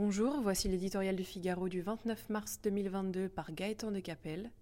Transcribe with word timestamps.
Bonjour, 0.00 0.40
voici 0.40 0.68
l'éditorial 0.68 1.16
du 1.16 1.24
Figaro 1.24 1.68
du 1.68 1.80
29 1.80 2.30
mars 2.30 2.60
2022 2.62 3.28
par 3.28 3.50
Gaëtan 3.50 3.90
de 3.90 3.98
Capelle, 3.98 4.52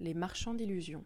Les 0.00 0.12
marchands 0.12 0.52
d'illusions. 0.52 1.02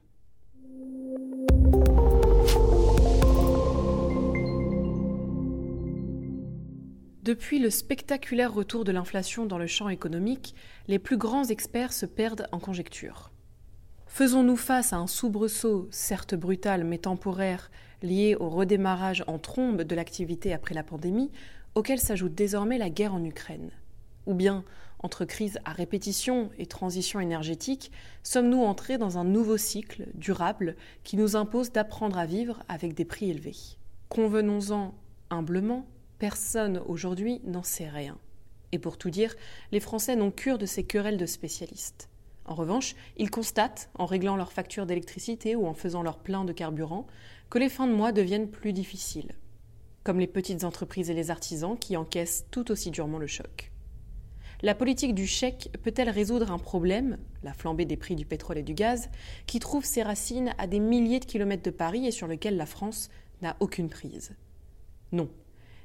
Depuis 7.22 7.60
le 7.60 7.70
spectaculaire 7.70 8.52
retour 8.52 8.82
de 8.82 8.90
l'inflation 8.90 9.46
dans 9.46 9.58
le 9.58 9.68
champ 9.68 9.88
économique, 9.88 10.56
les 10.88 10.98
plus 10.98 11.16
grands 11.16 11.44
experts 11.44 11.92
se 11.92 12.06
perdent 12.06 12.48
en 12.50 12.58
conjectures. 12.58 13.30
Faisons-nous 14.12 14.56
face 14.56 14.92
à 14.92 14.96
un 14.96 15.06
soubresaut, 15.06 15.86
certes 15.92 16.34
brutal 16.34 16.82
mais 16.82 16.98
temporaire, 16.98 17.70
lié 18.02 18.34
au 18.38 18.48
redémarrage 18.48 19.22
en 19.28 19.38
trombe 19.38 19.82
de 19.82 19.94
l'activité 19.94 20.52
après 20.52 20.74
la 20.74 20.82
pandémie, 20.82 21.30
auquel 21.76 22.00
s'ajoute 22.00 22.34
désormais 22.34 22.76
la 22.76 22.90
guerre 22.90 23.14
en 23.14 23.24
Ukraine 23.24 23.70
Ou 24.26 24.34
bien, 24.34 24.64
entre 24.98 25.24
crise 25.24 25.60
à 25.64 25.72
répétition 25.72 26.50
et 26.58 26.66
transition 26.66 27.20
énergétique, 27.20 27.92
sommes-nous 28.24 28.64
entrés 28.64 28.98
dans 28.98 29.16
un 29.16 29.24
nouveau 29.24 29.56
cycle 29.56 30.08
durable 30.14 30.74
qui 31.04 31.16
nous 31.16 31.36
impose 31.36 31.70
d'apprendre 31.70 32.18
à 32.18 32.26
vivre 32.26 32.64
avec 32.68 32.94
des 32.94 33.04
prix 33.04 33.30
élevés? 33.30 33.56
Convenons-en 34.08 34.92
humblement, 35.30 35.86
personne 36.18 36.82
aujourd'hui 36.84 37.40
n'en 37.44 37.62
sait 37.62 37.88
rien. 37.88 38.18
Et 38.72 38.80
pour 38.80 38.98
tout 38.98 39.10
dire, 39.10 39.36
les 39.70 39.80
Français 39.80 40.16
n'ont 40.16 40.32
cure 40.32 40.58
de 40.58 40.66
ces 40.66 40.82
querelles 40.82 41.16
de 41.16 41.26
spécialistes. 41.26 42.10
En 42.44 42.54
revanche, 42.54 42.94
ils 43.16 43.30
constatent, 43.30 43.90
en 43.94 44.06
réglant 44.06 44.36
leurs 44.36 44.52
factures 44.52 44.86
d'électricité 44.86 45.54
ou 45.54 45.66
en 45.66 45.74
faisant 45.74 46.02
leur 46.02 46.18
plein 46.18 46.44
de 46.44 46.52
carburant, 46.52 47.06
que 47.48 47.58
les 47.58 47.68
fins 47.68 47.86
de 47.86 47.92
mois 47.92 48.12
deviennent 48.12 48.50
plus 48.50 48.72
difficiles, 48.72 49.32
comme 50.02 50.18
les 50.18 50.26
petites 50.26 50.64
entreprises 50.64 51.10
et 51.10 51.14
les 51.14 51.30
artisans 51.30 51.78
qui 51.78 51.96
encaissent 51.96 52.46
tout 52.50 52.70
aussi 52.70 52.90
durement 52.90 53.18
le 53.18 53.26
choc. 53.26 53.70
La 54.62 54.74
politique 54.74 55.14
du 55.14 55.26
chèque 55.26 55.70
peut-elle 55.82 56.10
résoudre 56.10 56.50
un 56.50 56.58
problème, 56.58 57.18
la 57.42 57.54
flambée 57.54 57.86
des 57.86 57.96
prix 57.96 58.14
du 58.14 58.26
pétrole 58.26 58.58
et 58.58 58.62
du 58.62 58.74
gaz, 58.74 59.08
qui 59.46 59.58
trouve 59.58 59.86
ses 59.86 60.02
racines 60.02 60.54
à 60.58 60.66
des 60.66 60.80
milliers 60.80 61.20
de 61.20 61.24
kilomètres 61.24 61.62
de 61.62 61.70
Paris 61.70 62.06
et 62.06 62.10
sur 62.10 62.26
lequel 62.26 62.56
la 62.56 62.66
France 62.66 63.10
n'a 63.40 63.56
aucune 63.60 63.88
prise? 63.88 64.36
Non. 65.12 65.30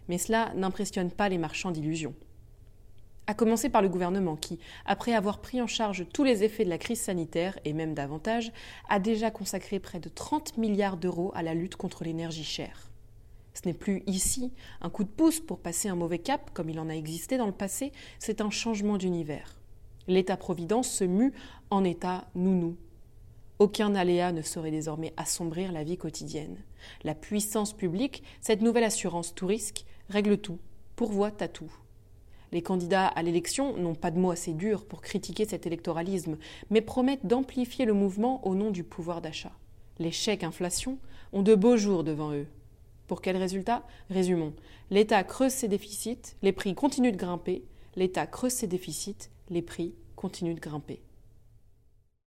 Mais 0.10 0.18
cela 0.18 0.54
n'impressionne 0.56 1.10
pas 1.10 1.30
les 1.30 1.38
marchands 1.38 1.72
d'illusions 1.72 2.16
à 3.28 3.34
commencer 3.34 3.70
par 3.70 3.82
le 3.82 3.90
gouvernement 3.90 4.36
qui, 4.36 4.60
après 4.86 5.14
avoir 5.14 5.40
pris 5.40 5.62
en 5.62 5.68
charge 5.68 6.06
tous 6.14 6.24
les 6.24 6.44
effets 6.44 6.66
de 6.66 6.70
la 6.70 6.78
crise 6.78 7.02
sanitaire, 7.02 7.58
et 7.66 7.74
même 7.74 7.94
davantage, 7.94 8.52
a 8.90 9.00
déjà 9.00 9.32
consacré 9.32 9.80
près 9.80 10.00
de 10.00 10.10
30 10.10 10.58
milliards 10.58 10.98
d'euros 10.98 11.32
à 11.36 11.44
la 11.44 11.54
lutte 11.54 11.76
contre 11.76 12.04
l'énergie 12.04 12.44
chère. 12.44 12.90
Ce 13.54 13.68
n'est 13.68 13.74
plus 13.74 14.04
ici 14.06 14.52
un 14.82 14.90
coup 14.90 15.04
de 15.04 15.10
pouce 15.10 15.40
pour 15.40 15.60
passer 15.60 15.88
un 15.88 15.96
mauvais 15.96 16.20
cap 16.20 16.52
comme 16.54 16.70
il 16.70 16.80
en 16.80 16.90
a 16.90 16.96
existé 16.96 17.38
dans 17.38 17.46
le 17.46 17.52
passé, 17.52 17.94
c'est 18.20 18.42
un 18.42 18.50
changement 18.50 18.98
d'univers. 18.98 19.56
L'État-providence 20.08 20.90
se 20.90 21.04
mue 21.04 21.34
en 21.70 21.84
État 21.84 22.28
nounou. 22.36 22.76
Aucun 23.58 23.96
aléa 23.96 24.34
ne 24.34 24.42
saurait 24.42 24.72
désormais 24.72 25.14
assombrir 25.16 25.72
la 25.72 25.86
vie 25.86 25.98
quotidienne. 25.98 26.58
La 27.04 27.16
puissance 27.16 27.74
publique, 27.74 28.22
cette 28.42 28.62
nouvelle 28.62 28.84
assurance 28.84 29.34
tout 29.34 29.48
risque, 29.48 29.86
règle 30.10 30.38
tout, 30.38 30.60
pourvoit 30.98 31.32
à 31.40 31.48
tout. 31.48 31.72
Les 32.52 32.62
candidats 32.62 33.08
à 33.08 33.24
l'élection 33.24 33.78
n'ont 33.78 33.96
pas 33.96 34.12
de 34.12 34.20
mots 34.20 34.32
assez 34.32 34.54
durs 34.54 34.86
pour 34.86 35.02
critiquer 35.02 35.46
cet 35.46 35.66
électoralisme, 35.66 36.38
mais 36.70 36.82
promettent 36.82 37.26
d'amplifier 37.26 37.86
le 37.86 37.94
mouvement 37.94 38.46
au 38.46 38.56
nom 38.56 38.72
du 38.72 38.84
pouvoir 38.84 39.22
d'achat. 39.22 39.52
Les 40.00 40.12
chèques 40.12 40.44
inflation 40.44 40.98
ont 41.34 41.42
de 41.42 41.56
beaux 41.56 41.78
jours 41.78 42.04
devant 42.04 42.34
eux. 42.34 42.48
Pour 43.08 43.22
quel 43.22 43.38
résultat? 43.38 43.84
Résumons. 44.10 44.54
L'État 44.90 45.24
creuse 45.24 45.52
ses 45.52 45.68
déficits, 45.68 46.36
les 46.42 46.52
prix 46.52 46.76
continuent 46.76 47.12
de 47.12 47.18
grimper, 47.18 47.64
l'État 47.96 48.26
creuse 48.26 48.54
ses 48.54 48.68
déficits, 48.68 49.30
les 49.50 49.62
prix 49.62 49.94
continuent 50.16 50.56
de 50.56 50.60
grimper. 50.60 51.02